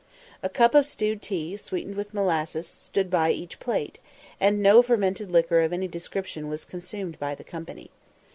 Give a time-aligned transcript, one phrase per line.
[0.41, 3.99] A cup of stewed tea, sweetened with molasses, stood by each plate,
[4.39, 7.91] and no fermented liquor of any description was consumed by the company.